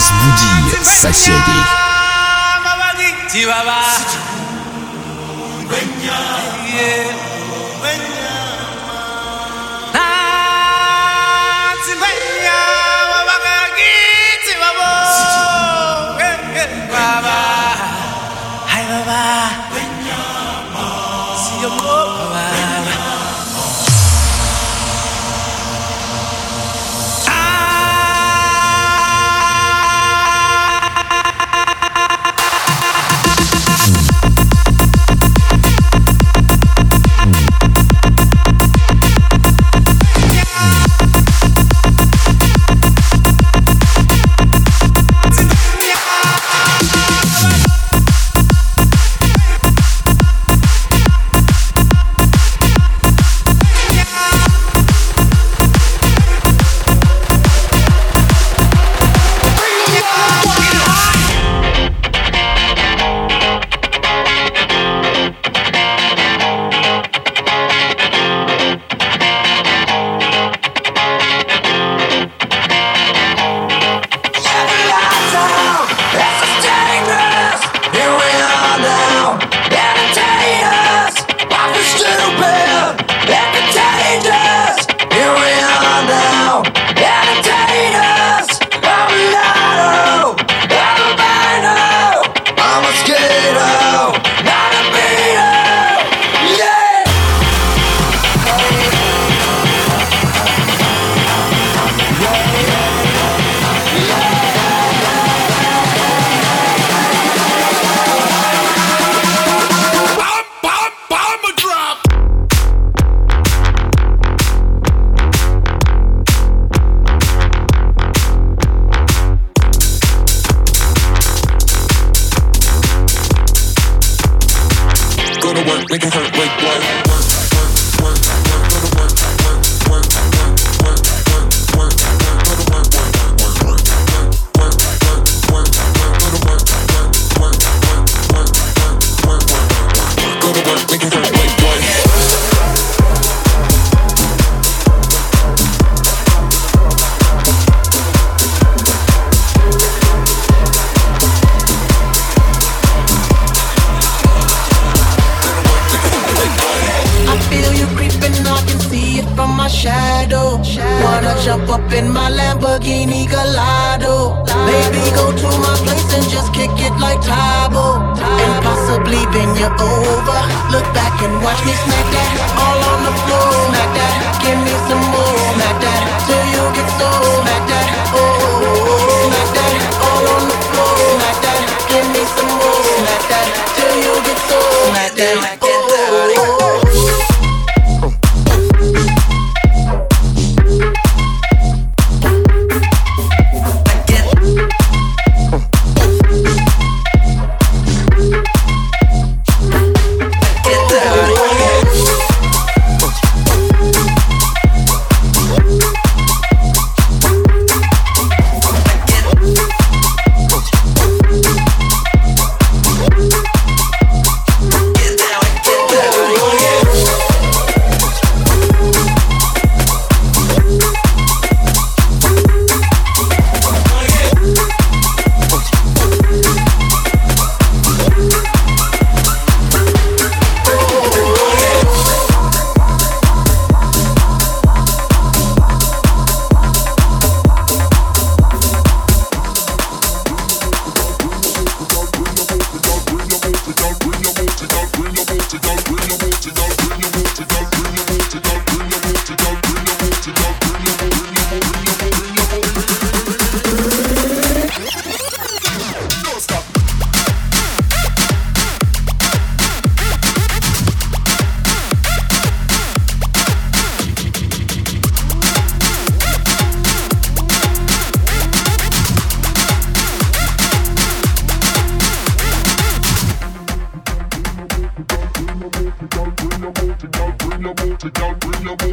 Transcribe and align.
Разбуди 0.00 0.84
соседей. 0.84 1.62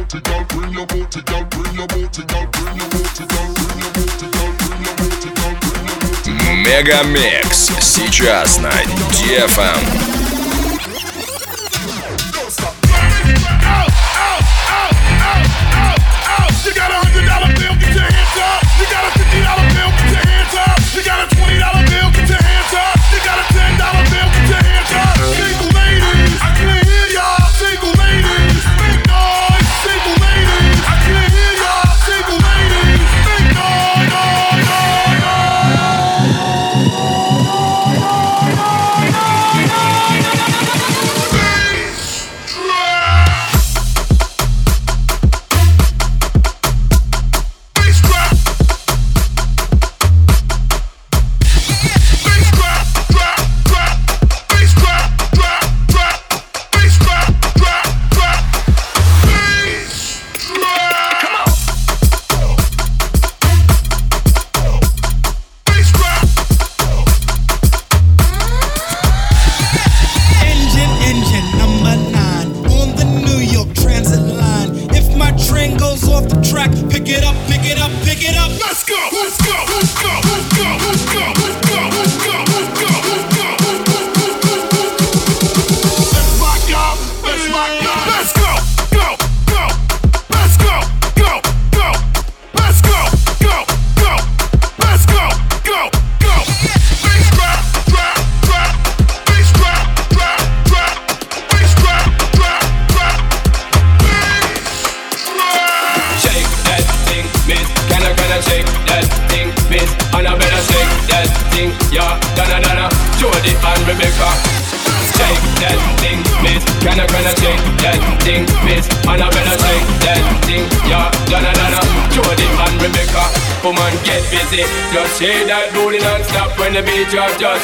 booty, 0.09 0.29
girl, 0.29 0.43
bring 0.49 0.73
your 0.73 0.85
booty, 0.87 1.21
girl, 1.21 1.43
bring 1.45 1.75
your 1.75 1.87
booty, 1.87 2.23
girl, 2.23 2.47
bring 2.51 2.77
your 2.77 2.89
booty, 2.89 3.25
girl, 3.25 3.53
bring 3.53 3.79
your 3.79 3.91
booty, 3.93 4.27
girl, 4.31 4.53
bring 4.57 4.83
your 4.83 4.95
booty, 4.95 5.29
girl, 5.35 5.55
bring 5.61 5.85
your 5.87 5.97
booty. 5.99 6.31
Мегамикс 6.63 7.71
сейчас 7.79 8.57
на 8.59 8.71
DFM. 9.11 10.08
Pick 77.49 77.65
it 77.65 77.79
up. 77.79 77.88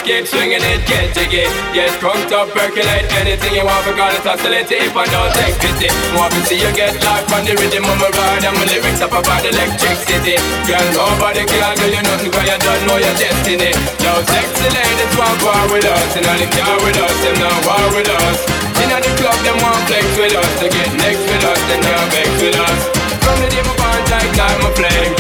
Keep 0.06 0.24
swinging 0.30 0.62
it, 0.62 0.82
get 0.86 1.12
jiggy. 1.18 1.50
Get 1.74 1.92
crunked 2.00 2.32
up, 2.32 2.50
percolate 2.54 3.10
anything 3.20 3.54
you 3.58 3.66
want, 3.66 3.84
because 3.84 4.16
it's 4.16 4.26
hostility 4.26 4.78
if 4.86 4.96
I 4.96 5.06
don't 5.10 5.34
take 5.34 5.58
pity. 5.60 5.90
Want 6.14 6.32
to 6.34 6.42
see 6.46 6.62
you 6.62 6.72
get 6.78 6.94
life 7.02 7.28
on 7.34 7.44
the 7.44 7.58
rhythm 7.58 7.84
of 7.84 7.98
my 7.98 8.10
ride, 8.14 8.46
and 8.46 8.56
my 8.56 8.66
lyrics 8.70 9.02
up 9.02 9.12
about 9.12 9.44
electricity. 9.44 10.38
Girl, 10.70 10.86
nobody 10.94 11.44
can 11.44 11.74
do 11.76 11.86
you 11.90 12.02
nothing, 12.06 12.32
cause 12.32 12.48
you 12.48 12.58
don't 12.62 12.82
know 12.88 12.98
your 13.02 13.16
destiny. 13.18 13.72
Yo, 14.00 14.12
sexy 14.24 14.68
ladies 14.72 15.14
want 15.18 15.38
war 15.42 15.66
with 15.74 15.90
us, 15.90 16.12
and 16.16 16.26
all 16.30 16.38
the 16.38 16.48
car 16.54 16.78
with 16.86 17.00
us, 17.02 17.16
them 17.26 17.36
not 17.42 17.60
war 17.66 17.86
with 17.98 18.10
us. 18.10 18.40
In 18.80 18.88
the 18.94 19.12
club, 19.18 19.40
them 19.42 19.58
want 19.66 19.82
flex 19.90 20.06
with 20.16 20.38
us, 20.38 20.52
to 20.62 20.68
get 20.70 20.90
next 21.02 21.24
with 21.26 21.44
us, 21.44 21.60
then 21.68 21.82
they 21.82 21.98
vex 22.14 22.30
with 22.40 22.60
us. 22.62 22.80
From 23.26 23.42
the 23.42 23.50
day 23.50 23.64
my 23.66 23.74
bond, 23.76 24.06
like 24.38 24.60
my 24.62 24.70
flame, 24.78 25.14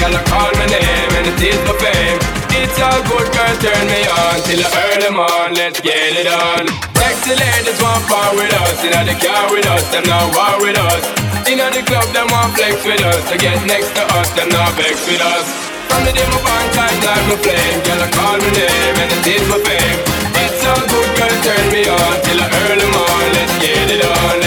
is 1.41 1.59
my 1.67 1.75
fame. 1.81 2.19
It's 2.55 2.77
all 2.79 3.01
good, 3.03 3.27
girl, 3.33 3.55
turn 3.59 3.85
me 3.91 4.01
on 4.07 4.37
till 4.47 4.63
earn 4.63 4.99
them 5.03 5.19
on. 5.19 5.53
Let's 5.55 5.81
get 5.81 6.15
it 6.15 6.27
on. 6.27 6.67
Sexy 6.95 7.35
ladies 7.35 7.79
want 7.83 8.03
part 8.07 8.35
with 8.35 8.53
us, 8.53 8.79
in 8.83 8.91
the 8.93 9.15
car 9.19 9.51
with 9.51 9.67
us, 9.67 9.83
them 9.91 10.03
not 10.07 10.31
war 10.31 10.55
with 10.63 10.77
us. 10.79 11.03
In 11.45 11.59
the 11.59 11.83
club, 11.85 12.07
them 12.15 12.27
want 12.31 12.55
flex 12.55 12.83
with 12.85 13.03
us. 13.03 13.21
To 13.29 13.37
get 13.37 13.59
next 13.67 13.93
to 13.93 14.03
us, 14.17 14.29
them 14.33 14.49
not 14.49 14.73
vex 14.79 15.05
with 15.05 15.21
us. 15.21 15.47
From 15.89 16.03
the 16.03 16.11
day 16.11 16.27
my 16.27 16.39
bond 16.41 16.69
tight 16.73 16.97
like 17.05 17.25
my 17.29 17.37
flame, 17.39 17.79
girl, 17.85 18.01
I 18.01 18.09
call 18.11 18.37
my 18.41 18.49
name 18.51 18.95
and 18.99 19.11
it 19.13 19.27
is 19.29 19.45
my 19.47 19.59
fame. 19.61 19.99
It's 20.41 20.61
all 20.65 20.83
good, 20.87 21.09
girl, 21.15 21.35
turn 21.45 21.65
me 21.71 21.83
on 21.87 22.15
till 22.25 22.41
earn 22.41 22.77
them 22.79 22.95
on. 22.95 23.25
Let's 23.35 23.55
get 23.61 23.87
it 23.93 24.03
on, 24.03 24.44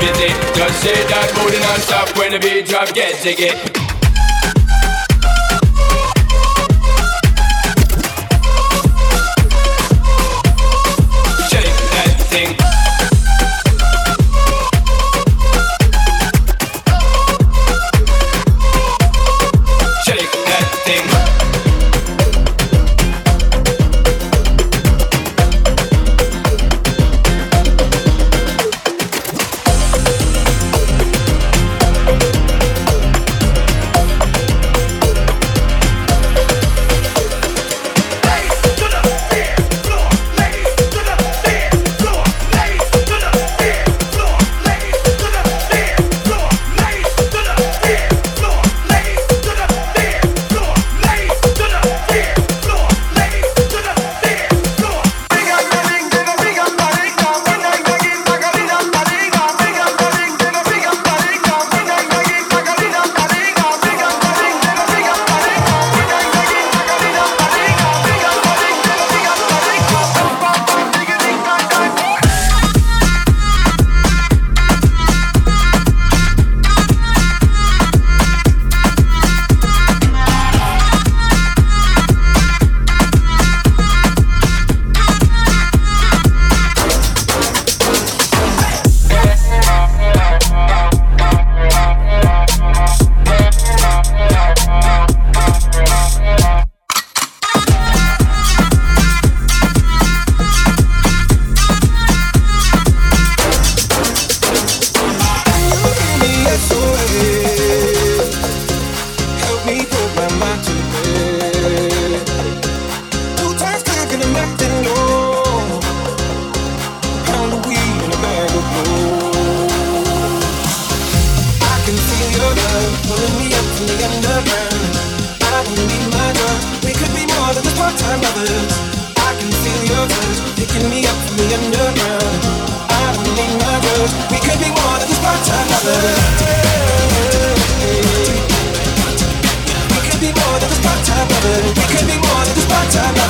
busy, 0.00 0.28
just 0.54 0.84
shake 0.84 1.08
that 1.08 1.30
booty 1.34 1.58
non-stop 1.60 2.16
when 2.18 2.32
the 2.32 2.38
beat 2.38 2.66
drop, 2.66 2.92
get 2.94 3.20
jiggy. 3.22 3.87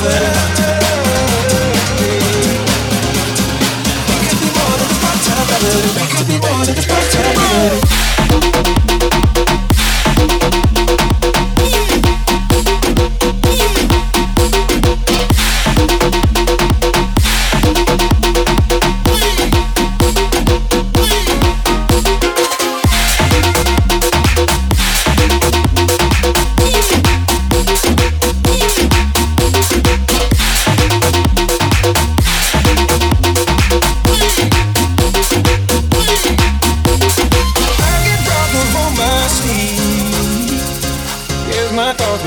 Just 0.01 0.17
part-time 0.21 0.78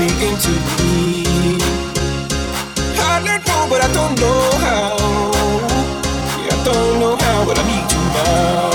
begin 0.03 0.35
to 0.35 0.53
bleed. 0.75 1.63
I 2.99 3.23
let 3.23 3.39
go, 3.47 3.55
but 3.71 3.79
I 3.79 3.89
don't 3.95 4.15
know 4.19 4.41
how. 4.59 4.99
Yeah, 6.43 6.55
I 6.55 6.59
don't 6.67 6.99
know 6.99 7.15
how, 7.15 7.39
but 7.47 7.55
I 7.55 7.63
need 7.71 7.87
to 7.87 7.99
now. 8.11 8.67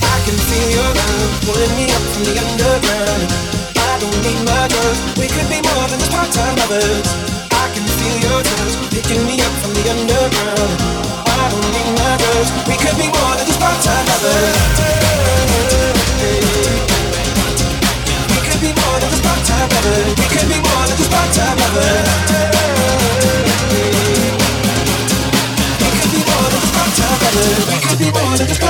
I 0.00 0.16
can 0.24 0.36
feel 0.48 0.68
your 0.78 0.90
love 0.96 1.32
pulling 1.44 1.74
me 1.76 1.92
up 1.92 2.04
from 2.12 2.22
the 2.24 2.34
underground. 2.40 3.28
I 3.76 3.92
don't 4.00 4.18
need 4.24 4.40
my 4.48 4.64
drugs. 4.72 5.00
We 5.20 5.28
could 5.28 5.48
be 5.52 5.60
more 5.60 5.86
than 5.92 5.98
just 6.00 6.12
part-time 6.12 6.56
lovers. 6.56 7.08
I 7.52 7.68
can 7.74 7.84
feel 8.00 8.16
your 8.16 8.40
touch 8.40 8.74
picking 8.96 9.22
me 9.28 9.36
up 9.44 9.54
from 9.60 9.72
the 9.76 9.84
underground. 9.92 10.72
I 11.28 11.44
don't 11.52 11.68
need 11.76 11.92
my 12.00 12.12
drugs. 12.16 12.48
We 12.64 12.76
could 12.80 12.96
be 12.96 13.12
more 13.12 13.34
than 13.36 13.44
just 13.44 13.60
part-time 13.60 14.06
lovers. 14.08 14.81
Lovers. 27.42 27.66
We 27.66 27.80
could 27.80 27.98
be 27.98 28.10
more 28.12 28.36
than 28.36 28.46
just 28.48 28.62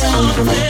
Something 0.00 0.69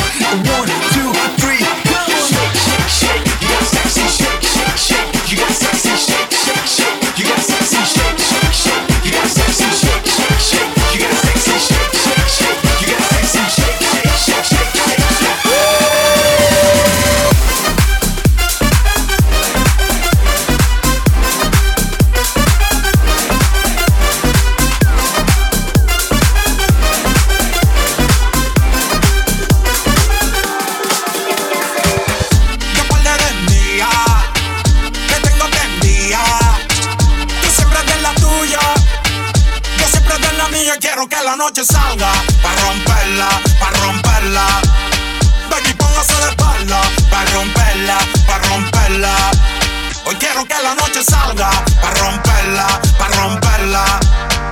Noche 50.91 51.03
salga, 51.03 51.49
pa' 51.81 51.93
romperla, 52.01 52.67
pa' 52.97 53.07
romperla. 53.17 53.83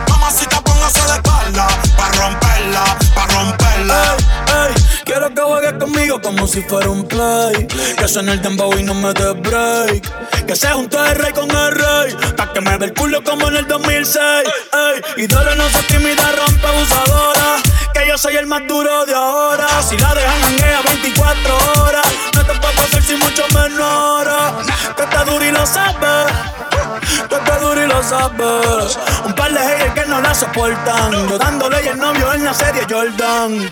Mamacita, 0.09 0.61
póngase 0.61 1.01
de 1.01 1.13
espalda, 1.13 1.67
pa' 1.97 2.11
romperla, 2.17 2.83
pa' 3.15 3.27
romperla. 3.33 4.17
Ey, 4.47 4.73
quiero 5.03 5.33
que 5.33 5.41
juegues 5.41 5.73
conmigo 5.73 6.21
como 6.21 6.47
si 6.47 6.61
fuera 6.61 6.89
un 6.89 7.05
play. 7.07 7.67
Que 7.97 8.07
suene 8.07 8.33
el 8.33 8.41
dembow 8.41 8.73
y 8.77 8.83
no 8.83 8.93
me 8.93 9.13
dé 9.13 9.33
break. 9.33 10.45
Que 10.45 10.55
se 10.55 10.67
junte 10.69 10.97
el 10.97 11.15
rey 11.15 11.33
con 11.33 11.49
el 11.51 11.71
rey. 11.71 12.15
Pa' 12.37 12.53
que 12.53 12.61
me 12.61 12.77
dé 12.77 12.85
el 12.85 12.93
culo 12.93 13.23
como 13.23 13.47
en 13.49 13.57
el 13.57 13.67
2006. 13.67 14.21
Ey, 15.17 15.27
dale 15.27 15.55
no 15.55 15.69
se 15.69 15.83
tímida, 15.83 16.31
rompe 16.37 16.67
abusadora. 16.67 17.68
Yo 18.09 18.17
soy 18.17 18.37
el 18.37 18.47
más 18.47 18.65
duro 18.67 19.05
de 19.05 19.13
ahora. 19.13 19.67
Si 19.87 19.95
la 19.95 20.15
dejan 20.15 20.43
hanguea 20.43 20.81
24 20.81 21.57
horas. 21.77 22.07
No 22.33 22.43
te 22.43 22.53
puedo 22.55 22.81
hacer 22.81 23.03
sin 23.03 23.19
mucho 23.19 23.43
menor. 23.53 24.27
Que 24.97 25.03
está 25.03 25.23
duro 25.25 25.45
y 25.45 25.51
lo 25.51 25.63
sabes. 25.63 26.33
Que 27.29 27.35
está 27.35 27.59
duro 27.59 27.83
y 27.83 27.87
lo 27.87 28.01
sabes. 28.01 28.97
Un 29.25 29.33
par 29.35 29.53
de 29.53 29.59
haters 29.59 29.93
que 29.93 30.05
no 30.07 30.21
la 30.21 30.33
soportan. 30.33 31.29
Yo 31.29 31.37
dándole 31.37 31.83
y 31.85 31.87
el 31.89 31.99
novio 31.99 32.33
en 32.33 32.45
la 32.45 32.53
serie 32.55 32.81
Jordan. 32.89 33.71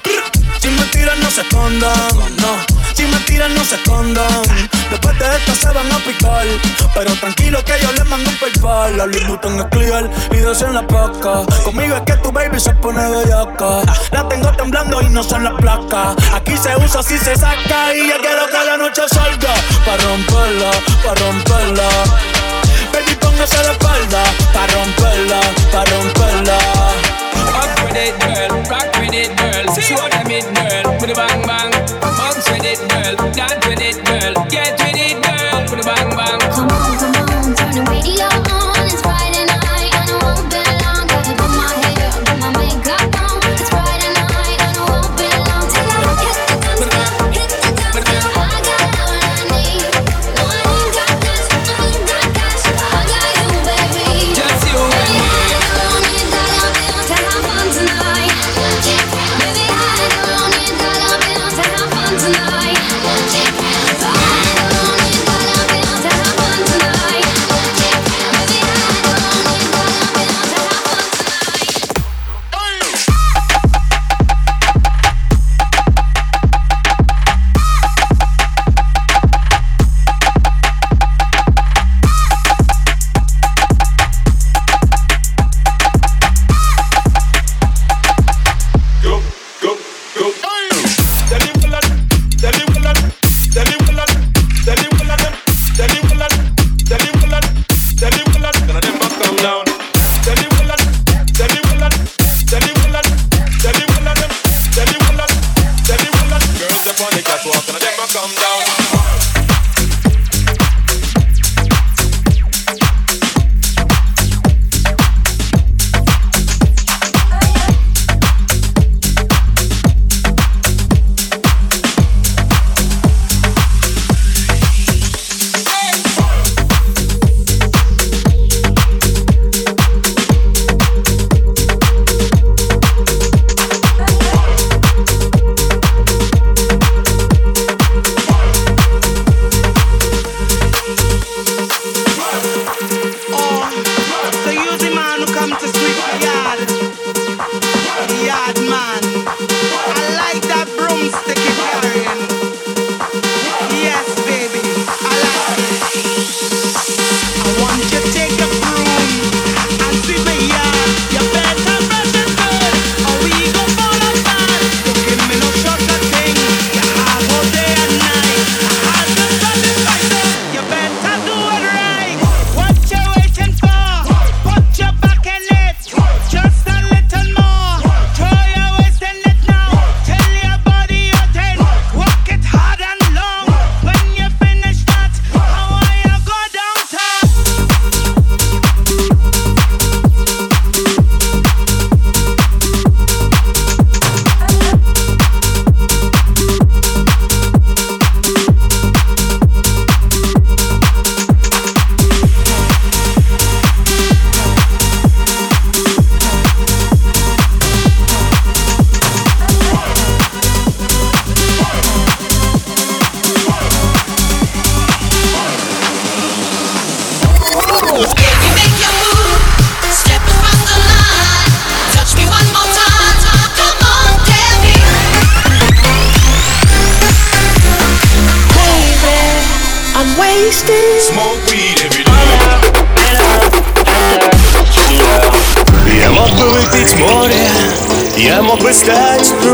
Si 0.62 0.68
me 0.68 0.84
tiran 0.92 1.20
no 1.20 1.32
se 1.32 1.42
escondan, 1.42 2.10
no. 2.38 2.94
Si 2.94 3.06
me 3.06 3.18
tiran 3.22 3.56
no 3.56 3.66
se 3.66 3.74
escondan. 3.74 4.44
Después 4.90 5.20
de 5.20 5.26
esto 5.36 5.56
se 5.56 5.70
van 5.74 5.92
a 5.92 5.98
picar. 6.00 6.46
Pero 6.94 7.14
tranquilo 7.16 7.64
que 7.64 7.74
yo 7.82 7.92
les 7.92 8.06
mando 8.06 8.30
un 8.30 8.38
paypal. 8.38 8.98
La 8.98 9.06
Vuitton 9.06 9.60
es 9.60 9.66
clear 9.66 10.10
y 10.32 10.38
dos 10.38 10.62
en 10.62 10.74
la 10.74 10.86
placa. 10.86 11.44
Conmigo 11.64 11.96
es 11.96 12.02
que 12.02 12.14
tu 12.18 12.32
baby 12.32 12.60
se 12.60 12.74
pone 12.76 13.02
bellaca. 13.10 13.82
La 14.12 14.28
tengo 14.28 14.52
temblando 14.54 15.02
y 15.02 15.10
no 15.10 15.24
son 15.24 15.44
las 15.44 15.54
placas. 15.54 16.16
Aquí 16.34 16.58
se 16.58 16.76
usa 16.78 17.04
si 17.04 17.18
se 17.18 17.36
saca 17.36 17.94
y 17.96 18.08
ya 18.08 18.18
quiero 18.20 18.48
que 18.48 18.66
la 18.66 18.78
noche 18.78 19.02
salga. 19.10 19.54
Pa' 19.86 19.98
romperla, 19.98 20.72
pa' 21.04 21.16
romperla. 21.16 21.90
Baby, 22.94 23.16
póngase 23.20 23.58
de 23.58 23.72
espalda. 23.72 24.24
Pa' 24.54 24.68
romperla, 24.68 25.40
pa' 25.72 25.86
romperla. 25.86 26.58
Girl. 27.98 28.52
Rock 28.70 28.96
with 29.00 29.14
it, 29.14 29.36
girl. 29.38 29.74
Show 29.82 29.98
them 30.10 30.30
it, 30.30 30.46
girl. 30.54 30.94
With 31.02 31.10
a 31.10 31.16
bang 31.16 31.42
bang. 31.48 31.72
Bounce 32.00 32.48
with 32.52 32.64
it, 32.64 32.78
girl. 32.90 33.57
Girl. 34.06 34.34
Get 34.50 34.87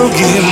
другим 0.03 0.43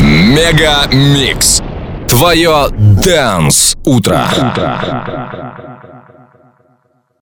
Мега 0.00 0.86
Микс. 0.92 1.62
Твое 2.08 2.68
Дэнс-утро. 2.70 4.28